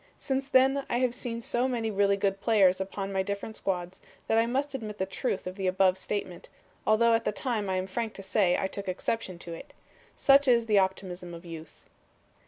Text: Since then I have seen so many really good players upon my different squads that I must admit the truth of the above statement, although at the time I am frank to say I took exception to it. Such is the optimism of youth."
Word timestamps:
Since 0.17 0.47
then 0.47 0.83
I 0.89 0.97
have 0.97 1.13
seen 1.13 1.43
so 1.43 1.67
many 1.67 1.91
really 1.91 2.17
good 2.17 2.41
players 2.41 2.81
upon 2.81 3.11
my 3.13 3.21
different 3.21 3.55
squads 3.55 4.01
that 4.25 4.39
I 4.39 4.47
must 4.47 4.73
admit 4.73 4.97
the 4.97 5.05
truth 5.05 5.45
of 5.45 5.57
the 5.57 5.67
above 5.67 5.95
statement, 5.95 6.49
although 6.87 7.13
at 7.13 7.23
the 7.23 7.31
time 7.31 7.69
I 7.69 7.75
am 7.75 7.85
frank 7.85 8.15
to 8.15 8.23
say 8.23 8.57
I 8.57 8.65
took 8.65 8.87
exception 8.87 9.37
to 9.37 9.53
it. 9.53 9.75
Such 10.15 10.47
is 10.47 10.65
the 10.65 10.79
optimism 10.79 11.35
of 11.35 11.45
youth." 11.45 11.85